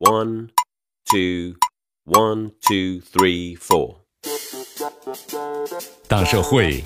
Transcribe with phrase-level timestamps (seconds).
[0.00, 0.50] One,
[1.10, 1.56] two,
[2.04, 3.96] one, two, three, four。
[6.06, 6.84] 大社会，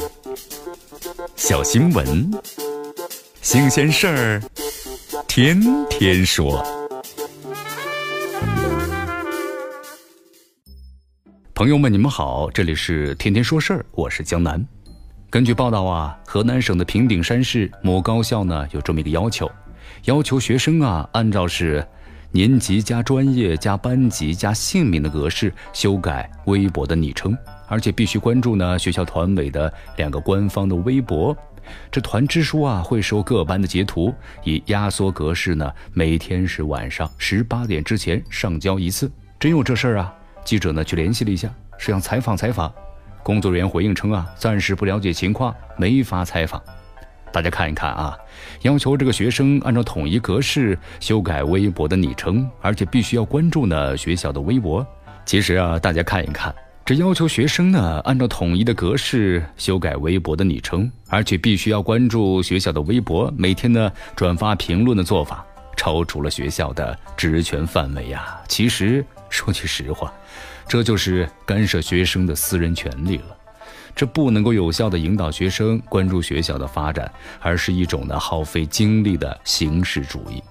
[1.36, 2.30] 小新闻，
[3.42, 4.42] 新鲜事儿，
[5.28, 6.64] 天天说。
[11.54, 14.66] 朋友们，你们好，这里是天天说事儿，我是江南。
[15.29, 19.50] 根据报道啊，河南省的平顶山市某高校呢有这么一个要求，
[20.06, 21.86] 要求学生啊按照是。
[22.34, 27.36] 年级加专业加班级加姓名的格式修改微博的昵称，
[27.68, 31.37] 而且必须关注呢学校团委的两个官方的微博。
[31.90, 34.14] 这团支书啊会收各班的截图，
[34.45, 39.12] 以压缩格式呢每天是晚上十八点之前上交一次。
[39.38, 40.14] 真有这事儿啊？
[40.42, 42.73] 记者呢去联系了一下，是想采访采访。
[43.23, 46.60] 工作人员回应称啊，暂时不了解情况，没法采访。
[47.32, 48.16] 大家看一看啊，
[48.60, 54.86] 要求这个学生按照统一格式修改微博的昵称，而且必须要关注呢学校的微博。
[55.24, 56.54] 其实啊，大家看一看，
[56.84, 65.45] 这要求学生呢按照统一的格式修改微博的昵称，而且必须要关注学校的微博，每天呢转发评论的做法，
[65.77, 68.39] 超出了学校的职权范围呀。
[68.47, 70.12] 其实说句实话，
[70.69, 73.37] 这就是干涉学生的私人权利了。
[73.95, 80.43] 这不能够有效地引导学生关注学校的发展，而是一种呢耗费精力的形式主义。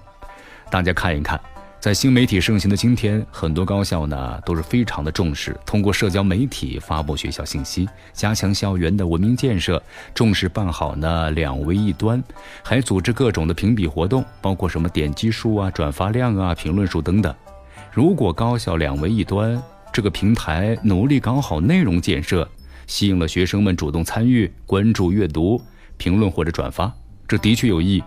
[0.70, 1.38] 大家看一看，
[1.80, 9.82] 在新媒体盛行的今天，很多高校呢都是非常的重视通过社交媒体发布学校信息，加强校园的文明建设，
[10.14, 12.22] 重视办好呢两微一端，
[12.62, 17.34] 还组织各种的评比活动，包括什么点击数啊、转发量啊、评论数等等。
[17.90, 19.60] 如果高校两微一端
[19.92, 22.48] 这个平台努力搞好内容建设，
[22.86, 25.60] 吸引了学生们主动参与、关注、阅读、
[25.96, 26.92] 评论或者转发，
[27.26, 28.02] 这的确有益。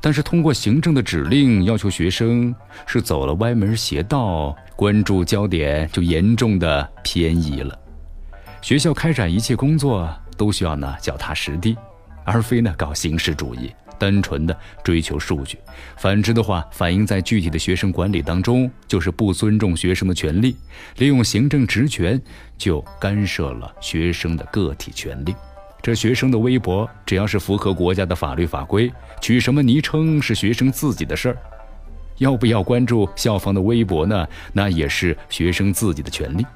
[0.00, 2.54] 但是通过行政的指令要求学生
[2.86, 7.78] 是走了歪门邪道，关注焦点就严重的偏移了。
[8.62, 11.76] 学校开展一切工作都需要呢脚踏实地，
[12.24, 13.70] 而非呢搞形式主义。
[14.00, 15.58] 单纯的追求数据，
[15.98, 20.56] 反之的话，反映在具体的学生管理当中，就是不尊重学生的权利，
[20.96, 22.20] 利用行政职权
[22.56, 25.34] 就干涉了学生的个体权利。
[25.82, 28.90] 这学生的微博，只要是符合国家的法律法规，
[29.20, 31.36] 取什么昵称是学生自己的事儿，
[32.16, 34.26] 要不要关注校方的微博呢？
[34.52, 36.46] 那也是学生自己的权利。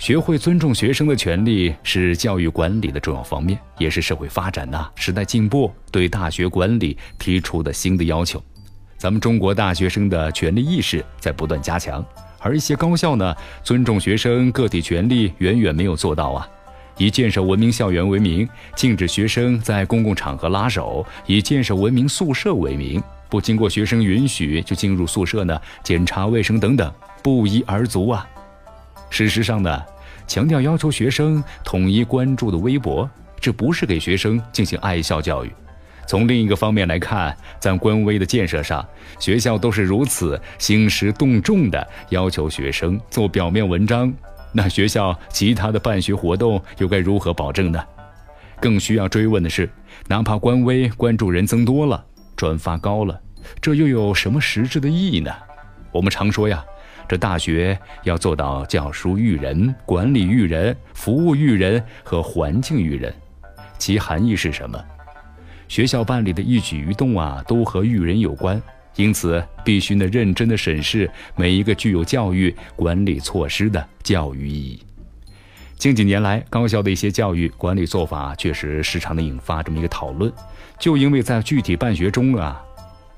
[0.00, 8.42] 学会尊重学生的权利是教育管理的重要方面，也是社会发展呐、时代进步对大学管理提出的新的要求。
[8.96, 12.02] 咱们中国大学生的权利意识在不断加强，
[12.38, 16.48] 而一些高校呢，尊重学生个体权利远远没有做到啊。
[16.96, 26.90] 以建设文明校园为名，禁止学生在公共场合拉手；以建设文明宿舍为名，不经过学生允许就进入宿舍呢，检查卫生等等，
[27.22, 28.26] 不一而足啊。
[29.10, 29.82] 事实上呢，
[30.26, 35.52] 强调要求学生统一关注的微博，这不是给学生进行爱校教育。
[36.06, 38.84] 从另一个方面来看，在官微的建设上，
[39.18, 44.12] 学校都是如此兴师动众的要求学生做表面文章，
[44.52, 47.84] 那学校其他的办学活动又该如何保证呢？
[48.60, 49.70] 更需要追问的是，
[50.08, 52.04] 哪怕官微关注人增多了，
[52.36, 53.20] 转发高了，
[53.60, 55.32] 这又有什么实质的意义呢？
[55.92, 56.64] 我们常说呀。
[57.10, 63.12] 这大学要做到教书育人、管理育人、服务育人和环境育人，
[63.78, 64.80] 其含义是什么？
[65.66, 68.62] 学校办理的一举一动啊，都和育人有关，
[68.94, 74.80] 因此必须呢认真的审视每一个具有教育管理措施的教育意义。
[75.74, 80.32] 近几年来，高校的一些教育管理做法确实时常的引发这么一个讨论，
[80.78, 82.64] 就因为在具体办学中啊。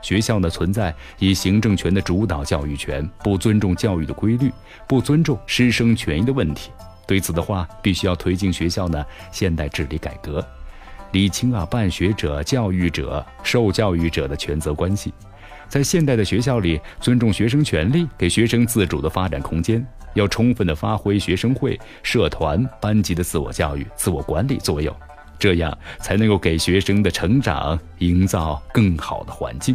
[0.02, 4.52] 学校呢存在以行政权的主导教育权，不尊重教育的规律，
[4.86, 6.70] 不尊重师生权益的问题。
[7.06, 10.44] 对此的话，必须要推进学校呢现代治理改革，
[11.12, 15.12] 理清啊办学者、教育者、受教育者的权责关系。
[15.68, 19.84] 在现代的学校里，尊重学生权利，给学生自主的发展空间，
[20.14, 24.94] 要充分的发挥学生会、社团、班级的自我教育、自我管理作用，
[25.38, 29.74] 这样才能够给学生的成长营造更好的环境。